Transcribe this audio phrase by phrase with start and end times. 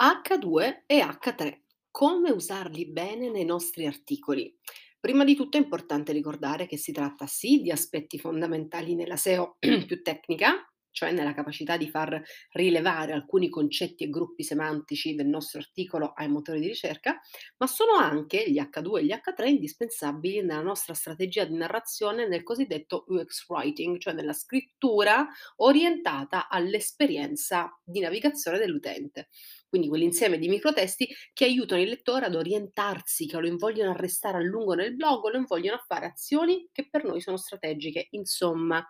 [0.00, 1.60] H2 e H3.
[1.90, 4.50] Come usarli bene nei nostri articoli?
[4.98, 9.56] Prima di tutto è importante ricordare che si tratta sì di aspetti fondamentali nella SEO
[9.60, 12.20] più tecnica, cioè nella capacità di far
[12.52, 17.20] rilevare alcuni concetti e gruppi semantici del nostro articolo ai motori di ricerca,
[17.58, 22.42] ma sono anche gli H2 e gli H3 indispensabili nella nostra strategia di narrazione nel
[22.42, 25.26] cosiddetto UX writing, cioè nella scrittura
[25.56, 29.28] orientata all'esperienza di navigazione dell'utente.
[29.68, 34.38] Quindi quell'insieme di microtesti che aiutano il lettore ad orientarsi, che lo invogliono a restare
[34.38, 38.08] a lungo nel blog lo invogliono a fare azioni che per noi sono strategiche.
[38.10, 38.84] Insomma,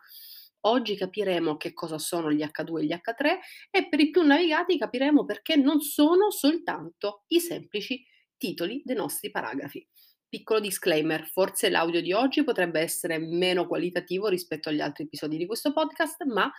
[0.63, 3.39] Oggi capiremo che cosa sono gli H2 e gli H3
[3.71, 8.05] e per i più navigati capiremo perché non sono soltanto i semplici
[8.37, 9.87] titoli dei nostri paragrafi.
[10.29, 15.47] Piccolo disclaimer, forse l'audio di oggi potrebbe essere meno qualitativo rispetto agli altri episodi di
[15.47, 16.51] questo podcast, ma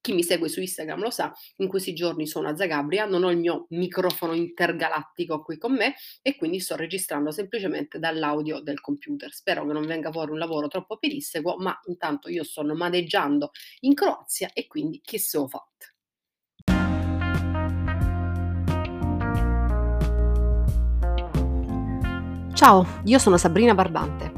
[0.00, 3.30] chi mi segue su Instagram lo sa, in questi giorni sono a Zagabria, non ho
[3.30, 9.32] il mio microfono intergalattico qui con me e quindi sto registrando semplicemente dall'audio del computer.
[9.32, 13.94] Spero che non venga fuori un lavoro troppo pedissequo, ma intanto io sto nomadeggiando in
[13.94, 15.66] Croazia e quindi chi se lo fatto.
[22.54, 24.37] Ciao, io sono Sabrina Barbante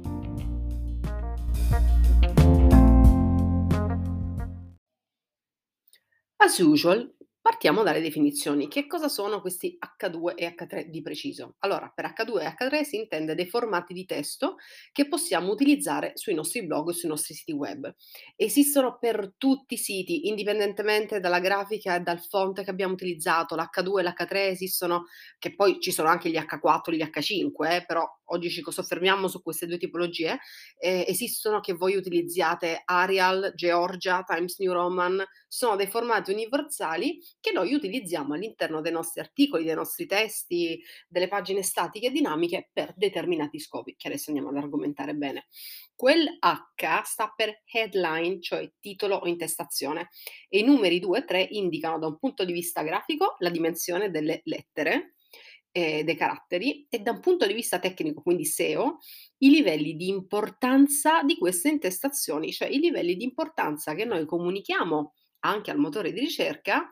[6.41, 7.07] As usual,
[7.41, 8.67] partiamo dalle definizioni.
[8.67, 11.55] Che cosa sono questi H2 e H3 di preciso?
[11.59, 14.57] Allora, per H2 e H3 si intende dei formati di testo
[14.91, 17.93] che possiamo utilizzare sui nostri blog e sui nostri siti web.
[18.35, 23.55] Esistono per tutti i siti, indipendentemente dalla grafica e dal font che abbiamo utilizzato.
[23.55, 25.05] L'H2 e l'H3 esistono,
[25.39, 29.27] che poi ci sono anche gli H4 e gli H5, eh, però oggi ci soffermiamo
[29.27, 30.39] su queste due tipologie,
[30.77, 37.51] eh, esistono che voi utilizziate Arial, Georgia, Times New Roman, sono dei formati universali che
[37.51, 42.93] noi utilizziamo all'interno dei nostri articoli, dei nostri testi, delle pagine statiche e dinamiche per
[42.95, 45.47] determinati scopi, che adesso andiamo ad argomentare bene.
[45.95, 50.09] Quel H sta per headline, cioè titolo o intestazione,
[50.49, 54.09] e i numeri 2 e 3 indicano da un punto di vista grafico la dimensione
[54.09, 55.15] delle lettere,
[55.71, 58.97] eh, dei caratteri e da un punto di vista tecnico, quindi SEO,
[59.37, 65.13] i livelli di importanza di queste intestazioni, cioè i livelli di importanza che noi comunichiamo
[65.43, 66.91] anche al motore di ricerca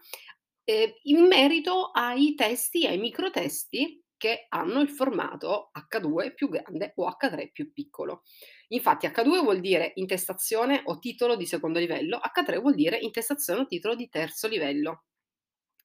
[0.70, 7.08] eh, in merito ai testi, ai microtesti che hanno il formato H2 più grande o
[7.08, 8.22] H3 più piccolo.
[8.68, 13.66] Infatti H2 vuol dire intestazione o titolo di secondo livello, H3 vuol dire intestazione o
[13.66, 15.06] titolo di terzo livello.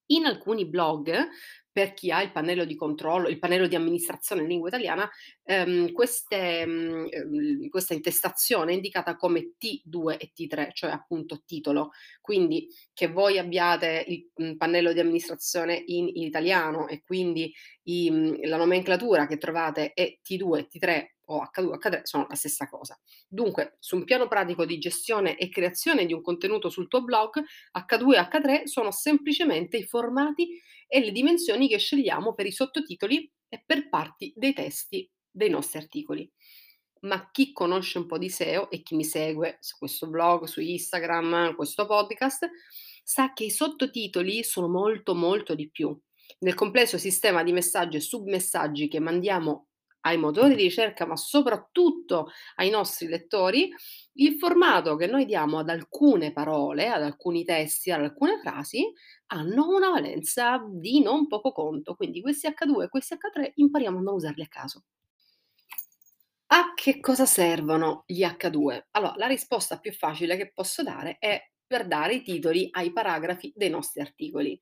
[0.09, 1.28] In alcuni blog
[1.74, 5.10] per chi ha il pannello di controllo, il pannello di amministrazione in lingua italiana,
[5.42, 11.90] ehm, queste, mh, ehm, questa intestazione è indicata come T2 e T3, cioè appunto titolo.
[12.20, 17.52] Quindi che voi abbiate il mh, pannello di amministrazione in, in italiano e quindi
[17.84, 22.34] i, mh, la nomenclatura che trovate è T2 e T3 o H2 H3 sono la
[22.34, 22.98] stessa cosa.
[23.28, 27.42] Dunque, su un piano pratico di gestione e creazione di un contenuto sul tuo blog,
[27.72, 33.30] H2 e H3 sono semplicemente i formati e le dimensioni che scegliamo per i sottotitoli
[33.48, 36.30] e per parti dei testi dei nostri articoli.
[37.00, 40.60] Ma chi conosce un po' di SEO e chi mi segue su questo blog, su
[40.60, 42.48] Instagram, questo podcast,
[43.02, 45.96] sa che i sottotitoli sono molto molto di più.
[46.38, 49.68] Nel complesso sistema di messaggi e submessaggi che mandiamo
[50.06, 53.72] ai motori di ricerca, ma soprattutto ai nostri lettori,
[54.15, 58.92] il formato che noi diamo ad alcune parole, ad alcuni testi, ad alcune frasi,
[59.28, 61.94] hanno una valenza di non poco conto.
[61.94, 64.84] Quindi questi H2 e questi H3 impariamo a non usarli a caso.
[66.48, 68.89] A che cosa servono gli H2?
[68.92, 73.53] Allora, la risposta più facile che posso dare è per dare i titoli ai paragrafi
[73.56, 74.60] dei nostri articoli.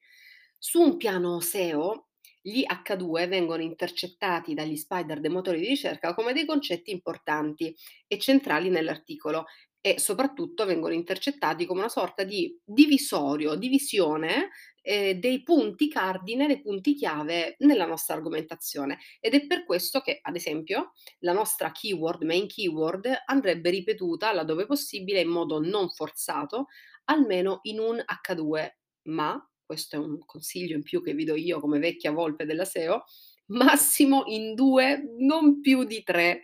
[0.56, 2.06] Su un piano SEO
[2.42, 7.74] gli H2 vengono intercettati dagli spider dei motori di ricerca come dei concetti importanti
[8.06, 9.46] e centrali nell'articolo
[9.84, 14.50] e soprattutto vengono intercettati come una sorta di divisorio, divisione
[14.80, 18.98] eh, dei punti cardine, dei punti chiave nella nostra argomentazione.
[19.18, 24.66] Ed è per questo che, ad esempio, la nostra keyword, main keyword, andrebbe ripetuta laddove
[24.66, 26.66] possibile in modo non forzato,
[27.06, 28.68] almeno in un H2,
[29.08, 32.66] ma questo è un consiglio in più che vi do io come vecchia volpe della
[32.66, 33.04] SEO,
[33.46, 36.42] massimo in 2, non più di 3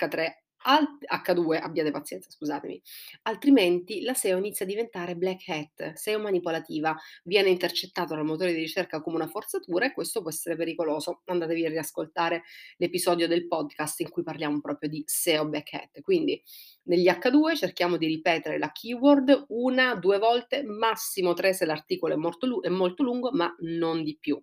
[0.00, 2.80] H3 Al H2, abbiate pazienza, scusatemi.
[3.22, 8.60] Altrimenti la SEO inizia a diventare black hat, SEO manipolativa, viene intercettato dal motore di
[8.60, 11.22] ricerca come una forzatura e questo può essere pericoloso.
[11.24, 12.42] Andatevi a riascoltare
[12.76, 16.00] l'episodio del podcast in cui parliamo proprio di SEO black hat.
[16.00, 16.40] Quindi
[16.84, 22.16] negli H2 cerchiamo di ripetere la keyword una, due volte, massimo tre se l'articolo è
[22.16, 24.40] molto, è molto lungo, ma non di più.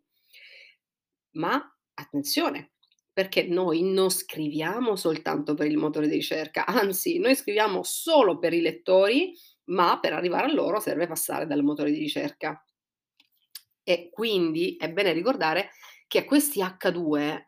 [1.32, 1.62] Ma
[1.94, 2.72] attenzione,
[3.20, 8.54] perché noi non scriviamo soltanto per il motore di ricerca, anzi noi scriviamo solo per
[8.54, 9.34] i lettori,
[9.66, 12.66] ma per arrivare a loro serve passare dal motore di ricerca.
[13.84, 15.72] E quindi è bene ricordare
[16.08, 17.44] che questi H2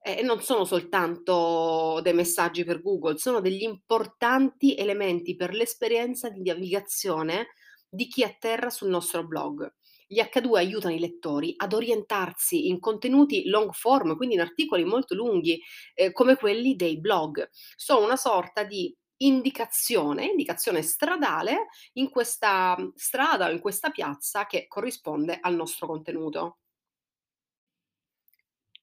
[0.00, 6.44] eh, non sono soltanto dei messaggi per Google, sono degli importanti elementi per l'esperienza di
[6.44, 7.48] navigazione
[7.88, 9.74] di chi atterra sul nostro blog.
[10.06, 15.14] Gli H2 aiutano i lettori ad orientarsi in contenuti long form, quindi in articoli molto
[15.14, 15.60] lunghi,
[15.94, 17.48] eh, come quelli dei blog.
[17.50, 24.66] Sono una sorta di indicazione, indicazione stradale in questa strada o in questa piazza che
[24.68, 26.58] corrisponde al nostro contenuto.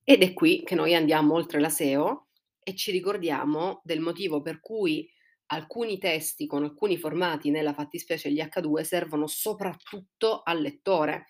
[0.03, 2.27] Ed è qui che noi andiamo oltre la SEO
[2.59, 5.09] e ci ricordiamo del motivo per cui
[5.53, 11.27] alcuni testi con alcuni formati, nella fattispecie gli H2, servono soprattutto al lettore.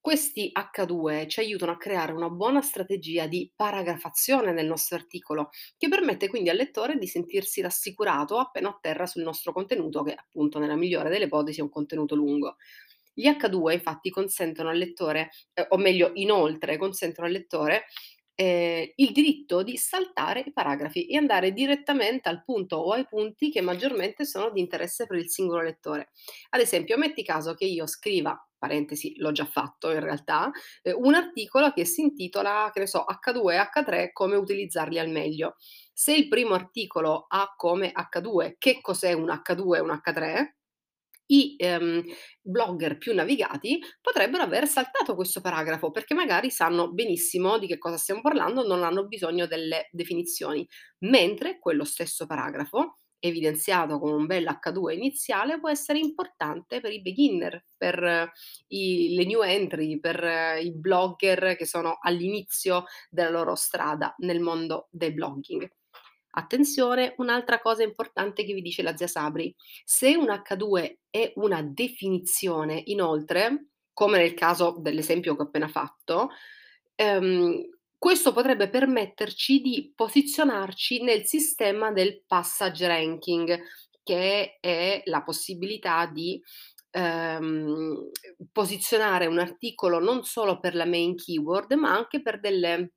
[0.00, 5.88] Questi H2 ci aiutano a creare una buona strategia di paragrafazione del nostro articolo, che
[5.88, 10.74] permette quindi al lettore di sentirsi rassicurato appena atterra sul nostro contenuto, che appunto nella
[10.74, 12.56] migliore delle ipotesi è un contenuto lungo.
[13.14, 17.84] Gli H2 infatti consentono al lettore, eh, o meglio inoltre consentono al lettore
[18.34, 23.50] eh, il diritto di saltare i paragrafi e andare direttamente al punto o ai punti
[23.50, 26.10] che maggiormente sono di interesse per il singolo lettore.
[26.50, 30.50] Ad esempio, metti caso che io scriva, parentesi, l'ho già fatto in realtà,
[30.82, 35.08] eh, un articolo che si intitola, che ne so, H2 e H3, come utilizzarli al
[35.08, 35.56] meglio.
[35.92, 40.46] Se il primo articolo ha come H2 che cos'è un H2 e un H3,
[41.26, 42.02] i ehm,
[42.40, 47.96] blogger più navigati potrebbero aver saltato questo paragrafo perché magari sanno benissimo di che cosa
[47.96, 50.66] stiamo parlando, non hanno bisogno delle definizioni,
[51.00, 57.00] mentre quello stesso paragrafo evidenziato con un bel H2 iniziale può essere importante per i
[57.00, 58.32] beginner, per
[58.68, 64.88] i, le new entry, per i blogger che sono all'inizio della loro strada nel mondo
[64.90, 65.70] del blogging.
[66.34, 71.62] Attenzione, un'altra cosa importante che vi dice la zia Sabri, se un H2 è una
[71.62, 76.30] definizione, inoltre, come nel caso dell'esempio che ho appena fatto,
[76.94, 77.60] ehm,
[77.98, 83.60] questo potrebbe permetterci di posizionarci nel sistema del passage ranking,
[84.02, 86.42] che è la possibilità di
[86.92, 88.10] ehm,
[88.50, 92.92] posizionare un articolo non solo per la main keyword, ma anche per delle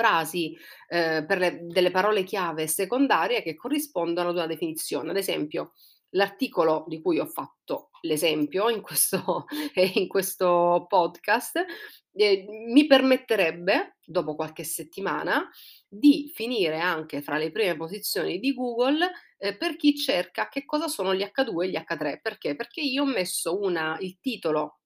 [0.00, 0.56] frasi,
[0.88, 5.10] ehm, per le delle parole chiave secondarie che corrispondono ad una definizione.
[5.10, 5.72] Ad esempio,
[6.10, 9.44] l'articolo di cui ho fatto l'esempio in questo
[9.94, 11.64] in questo podcast,
[12.12, 15.48] ehm, mi permetterebbe, dopo qualche settimana,
[15.86, 20.88] di finire anche fra le prime posizioni di Google, ehm, per chi cerca che cosa
[20.88, 22.20] sono gli H2 e gli H3.
[22.20, 22.56] Perché?
[22.56, 24.78] Perché io ho messo una il titolo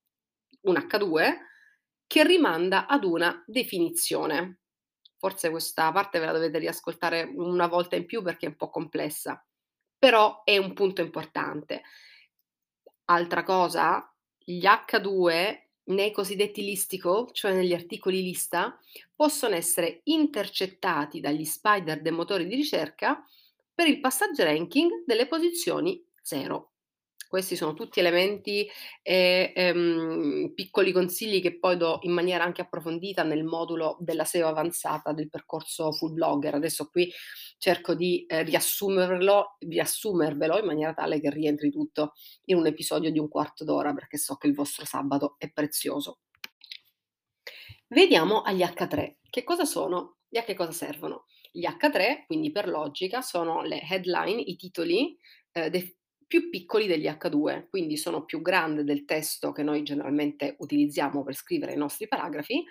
[0.63, 1.53] un H2
[2.07, 4.61] che rimanda ad una definizione.
[5.25, 8.69] Forse questa parte ve la dovete riascoltare una volta in più perché è un po'
[8.69, 9.43] complessa,
[9.99, 11.81] però è un punto importante.
[13.07, 18.79] Altra cosa, gli H2 nei cosiddetti listicle, cioè negli articoli lista,
[19.17, 23.25] possono essere intercettati dagli spider dei motori di ricerca
[23.73, 26.74] per il passaggio ranking delle posizioni 0.
[27.35, 28.65] Questi sono tutti elementi
[29.03, 34.47] e ehm, piccoli consigli che poi do in maniera anche approfondita nel modulo della SEO
[34.47, 36.55] avanzata del percorso full blogger.
[36.55, 37.11] Adesso qui
[37.59, 42.13] cerco di eh, riassumerlo, riassumervelo in maniera tale che rientri tutto
[42.45, 46.21] in un episodio di un quarto d'ora perché so che il vostro sabato è prezioso.
[47.89, 49.17] Vediamo agli H3.
[49.29, 51.25] Che cosa sono e a che cosa servono?
[51.51, 55.19] Gli H3, quindi per logica, sono le headline, i titoli
[55.51, 60.57] eh, de- più piccoli degli H2, quindi sono più grandi del testo che noi generalmente
[60.59, 62.65] utilizziamo per scrivere i nostri paragrafi,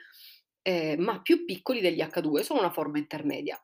[0.62, 3.62] eh, ma più piccoli degli H2, sono una forma intermedia.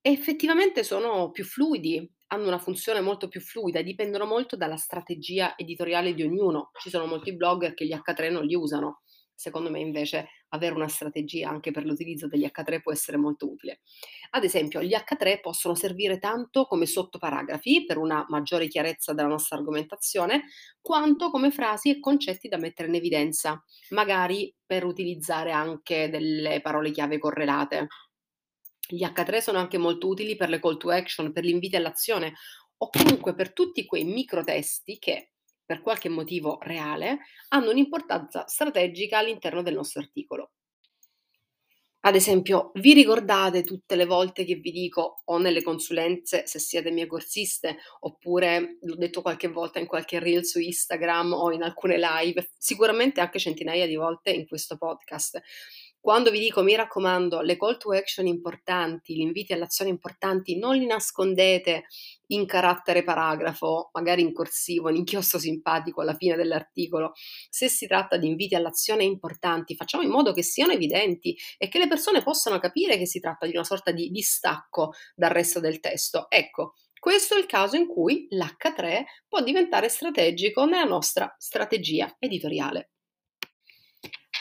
[0.00, 5.56] E effettivamente sono più fluidi, hanno una funzione molto più fluida, dipendono molto dalla strategia
[5.56, 6.70] editoriale di ognuno.
[6.78, 9.02] Ci sono molti blogger che gli H3 non li usano,
[9.38, 13.80] Secondo me invece avere una strategia anche per l'utilizzo degli H3 può essere molto utile.
[14.30, 19.58] Ad esempio, gli H3 possono servire tanto come sottoparagrafi per una maggiore chiarezza della nostra
[19.58, 20.44] argomentazione,
[20.80, 26.90] quanto come frasi e concetti da mettere in evidenza, magari per utilizzare anche delle parole
[26.90, 27.88] chiave correlate.
[28.88, 32.32] Gli H3 sono anche molto utili per le call to action, per gli inviti all'azione
[32.78, 35.32] o comunque per tutti quei microtesti che
[35.66, 37.18] per qualche motivo reale,
[37.48, 40.52] hanno un'importanza strategica all'interno del nostro articolo.
[42.06, 46.92] Ad esempio, vi ricordate tutte le volte che vi dico o nelle consulenze se siete
[46.92, 51.98] mie corsiste, oppure l'ho detto qualche volta in qualche reel su Instagram o in alcune
[51.98, 55.40] live, sicuramente anche centinaia di volte in questo podcast.
[56.06, 60.76] Quando vi dico, mi raccomando, le call to action importanti, gli inviti all'azione importanti, non
[60.76, 61.86] li nascondete
[62.28, 67.10] in carattere paragrafo, magari in corsivo, in inchiostro simpatico alla fine dell'articolo.
[67.50, 71.80] Se si tratta di inviti all'azione importanti, facciamo in modo che siano evidenti e che
[71.80, 75.80] le persone possano capire che si tratta di una sorta di distacco dal resto del
[75.80, 76.30] testo.
[76.30, 82.90] Ecco, questo è il caso in cui l'H3 può diventare strategico nella nostra strategia editoriale.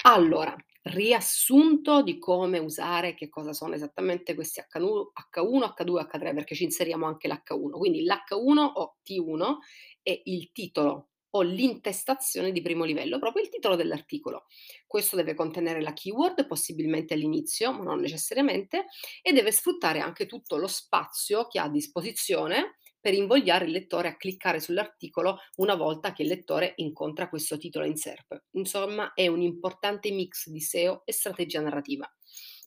[0.04, 0.56] Allora,
[0.86, 7.06] riassunto di come usare, che cosa sono esattamente questi H1, H2, H3, perché ci inseriamo
[7.06, 7.72] anche l'H1.
[7.72, 9.58] Quindi l'H1 o T1
[10.04, 14.46] è il titolo o l'intestazione di primo livello, proprio il titolo dell'articolo.
[14.88, 18.86] Questo deve contenere la keyword, possibilmente all'inizio, ma non necessariamente,
[19.22, 24.08] e deve sfruttare anche tutto lo spazio che ha a disposizione per invogliare il lettore
[24.08, 28.46] a cliccare sull'articolo una volta che il lettore incontra questo titolo in SERP.
[28.54, 32.12] Insomma, è un importante mix di SEO e strategia narrativa.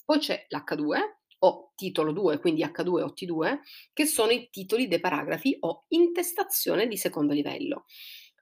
[0.05, 0.97] Poi c'è l'H2
[1.41, 3.59] o titolo 2, quindi H2 o T2,
[3.93, 7.87] che sono i titoli dei paragrafi o intestazione di secondo livello.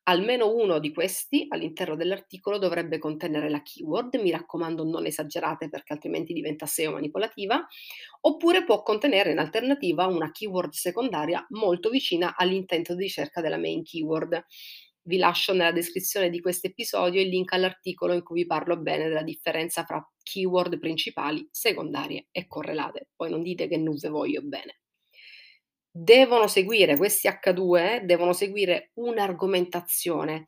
[0.08, 5.94] Almeno uno di questi all'interno dell'articolo dovrebbe contenere la keyword, mi raccomando non esagerate perché
[5.94, 7.66] altrimenti diventa SEO manipolativa,
[8.20, 13.82] oppure può contenere in alternativa una keyword secondaria molto vicina all'intento di ricerca della main
[13.82, 14.44] keyword.
[15.02, 19.08] Vi lascio nella descrizione di questo episodio il link all'articolo in cui vi parlo bene
[19.08, 23.08] della differenza fra keyword principali, secondarie e correlate.
[23.16, 24.78] Poi non dite che non ve voglio bene
[25.98, 30.46] devono seguire questi H2, devono seguire un'argomentazione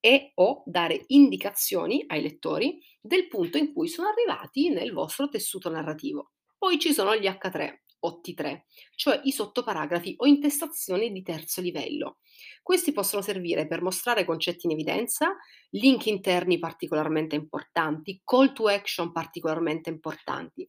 [0.00, 5.68] e o dare indicazioni ai lettori del punto in cui sono arrivati nel vostro tessuto
[5.68, 6.32] narrativo.
[6.56, 8.60] Poi ci sono gli H3 o T3,
[8.94, 12.18] cioè i sottoparagrafi o intestazioni di terzo livello.
[12.62, 15.36] Questi possono servire per mostrare concetti in evidenza,
[15.70, 20.68] link interni particolarmente importanti, call to action particolarmente importanti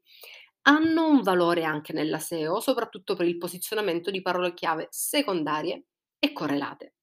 [0.68, 5.86] hanno un valore anche nella SEO, soprattutto per il posizionamento di parole chiave secondarie
[6.20, 6.94] e correlate.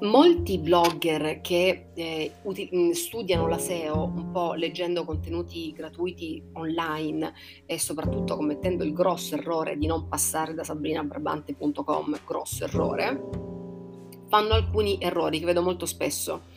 [0.00, 7.32] Molti blogger che eh, uti- mm, studiano la SEO un po' leggendo contenuti gratuiti online
[7.66, 13.50] e soprattutto commettendo il grosso errore di non passare da sabrinabrabante.com, grosso errore,
[14.28, 16.50] fanno alcuni errori che vedo molto spesso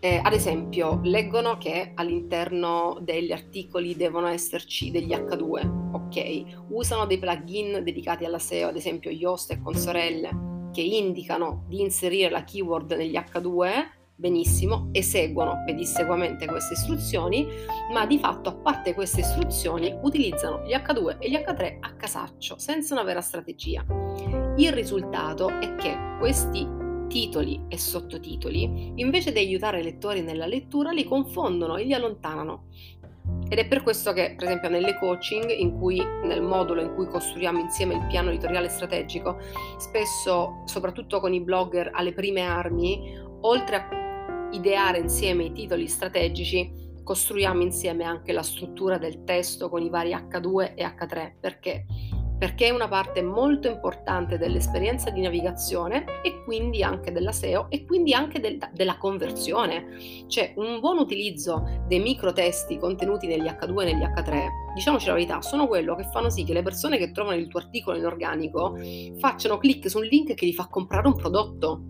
[0.00, 6.68] eh, ad esempio, leggono che all'interno degli articoli devono esserci degli H2, ok?
[6.70, 12.30] Usano dei plugin dedicati alla SEO, ad esempio Yoast e Consorelle, che indicano di inserire
[12.30, 17.46] la keyword negli H2, benissimo, eseguono pedissequamente queste istruzioni,
[17.92, 22.58] ma di fatto, a parte queste istruzioni, utilizzano gli H2 e gli H3 a casaccio,
[22.58, 23.84] senza una vera strategia.
[24.56, 26.79] Il risultato è che questi
[27.10, 32.68] titoli e sottotitoli, invece di aiutare i lettori nella lettura, li confondono e li allontanano.
[33.48, 37.06] Ed è per questo che, per esempio, nelle coaching, in cui, nel modulo in cui
[37.06, 39.38] costruiamo insieme il piano editoriale strategico,
[39.76, 46.88] spesso, soprattutto con i blogger alle prime armi, oltre a ideare insieme i titoli strategici,
[47.02, 51.86] costruiamo insieme anche la struttura del testo con i vari H2 e H3, perché
[52.40, 57.84] perché è una parte molto importante dell'esperienza di navigazione e quindi anche della SEO e
[57.84, 60.24] quindi anche del, della conversione.
[60.26, 65.42] Cioè un buon utilizzo dei microtesti contenuti negli H2 e negli H3, diciamoci la verità,
[65.42, 68.74] sono quello che fanno sì che le persone che trovano il tuo articolo in organico
[69.18, 71.82] facciano clic su un link che gli fa comprare un prodotto.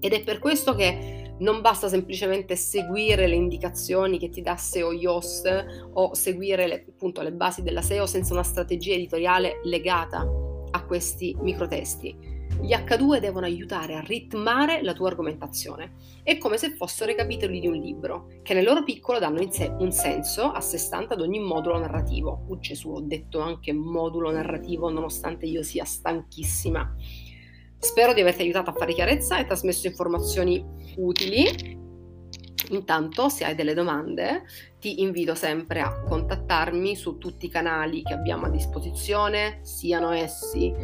[0.00, 4.92] Ed è per questo che non basta semplicemente seguire le indicazioni che ti dà SEO
[4.92, 10.26] Yoast o seguire le, appunto, le basi della SEO senza una strategia editoriale legata
[10.70, 12.36] a questi microtesti.
[12.60, 15.94] Gli H2 devono aiutare a ritmare la tua argomentazione.
[16.24, 19.52] È come se fossero i capitoli di un libro, che nel loro piccolo danno in
[19.52, 22.44] sé un senso a sé stante ad ogni modulo narrativo.
[22.48, 26.96] Uh, Gesù, ho detto anche modulo narrativo nonostante io sia stanchissima.
[27.80, 30.64] Spero di averti aiutato a fare chiarezza e trasmesso informazioni
[30.96, 31.76] utili.
[32.70, 34.44] Intanto, se hai delle domande,
[34.78, 40.74] ti invito sempre a contattarmi su tutti i canali che abbiamo a disposizione, siano essi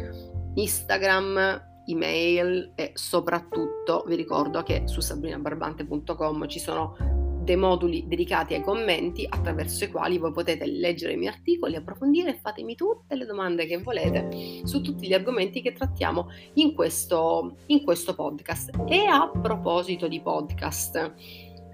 [0.55, 8.61] Instagram, email e soprattutto vi ricordo che su sabrinabarbante.com ci sono dei moduli dedicati ai
[8.61, 13.25] commenti attraverso i quali voi potete leggere i miei articoli, approfondire e fatemi tutte le
[13.25, 18.71] domande che volete su tutti gli argomenti che trattiamo in questo, in questo podcast.
[18.87, 21.13] E a proposito di podcast,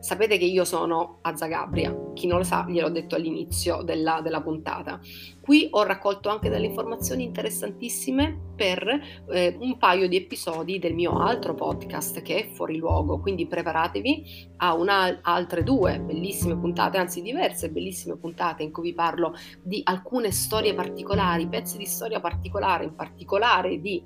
[0.01, 4.41] Sapete che io sono a Zagabria, chi non lo sa gliel'ho detto all'inizio della, della
[4.41, 4.99] puntata.
[5.39, 8.83] Qui ho raccolto anche delle informazioni interessantissime per
[9.29, 14.47] eh, un paio di episodi del mio altro podcast che è Fuori Luogo, quindi preparatevi
[14.57, 19.81] a una, altre due bellissime puntate, anzi diverse bellissime puntate in cui vi parlo di
[19.83, 24.03] alcune storie particolari, pezzi di storia particolare, in particolare di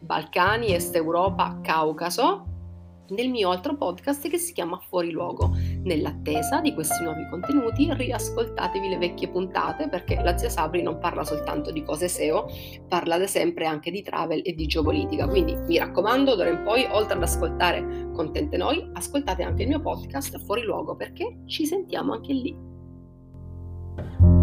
[0.00, 2.54] Balcani, Est Europa, Caucaso
[3.10, 5.54] nel mio altro podcast che si chiama Fuori Luogo.
[5.82, 11.24] Nell'attesa di questi nuovi contenuti, riascoltatevi le vecchie puntate perché la zia Sabri non parla
[11.24, 12.46] soltanto di cose SEO,
[12.88, 15.28] parla da sempre anche di travel e di geopolitica.
[15.28, 19.80] Quindi mi raccomando, d'ora in poi, oltre ad ascoltare Contente Noi, ascoltate anche il mio
[19.80, 24.35] podcast Fuori Luogo perché ci sentiamo anche lì.